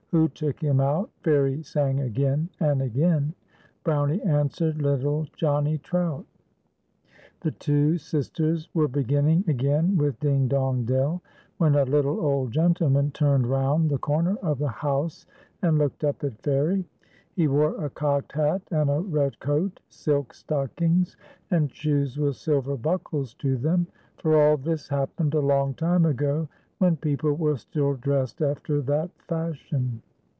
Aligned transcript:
"Wlio 0.11 0.33
took 0.33 0.59
him 0.59 0.81
out?" 0.81 1.09
Fairie 1.23 1.63
sang 1.63 2.01
again 2.01 2.49
and 2.59 2.81
again. 2.81 3.33
Brownie 3.85 4.21
answered, 4.23 4.81
"Little 4.81 5.25
Johnnie 5.37 5.77
Trout." 5.77 6.25
The 7.39 7.51
two 7.51 7.97
sisters 7.97 8.67
were 8.73 8.89
beginning 8.89 9.45
again 9.47 9.95
with" 9.95 10.19
Ding, 10.19 10.49
dong, 10.49 10.83
dell," 10.83 11.21
when 11.59 11.75
a 11.75 11.85
little 11.85 12.19
old 12.19 12.51
gentleman 12.51 13.11
turned 13.11 13.47
round 13.47 13.89
the 13.89 13.97
corner 13.99 14.35
of 14.43 14.57
the 14.59 14.67
house 14.67 15.25
and 15.61 15.77
looked 15.77 16.03
up 16.03 16.25
at 16.25 16.41
Fairie. 16.43 16.83
He 17.31 17.47
wore 17.47 17.81
a 17.81 17.89
cocked 17.89 18.33
hat, 18.33 18.63
a 18.69 18.83
red 18.99 19.39
coat, 19.39 19.79
silk 19.87 20.33
stockings, 20.33 21.15
and 21.51 21.71
shoes 21.73 22.17
with 22.19 22.35
silver 22.35 22.75
buckles 22.75 23.33
to 23.35 23.55
them, 23.55 23.87
for 24.17 24.35
all 24.37 24.57
this 24.57 24.89
happened 24.89 25.33
a 25.35 25.39
long 25.39 25.73
time 25.73 26.03
ago, 26.03 26.49
when 26.79 26.97
people 26.97 27.31
were 27.35 27.55
still 27.55 27.93
dressed 27.93 28.41
after 28.41 28.81
that 28.81 29.11
fashion. 29.27 30.01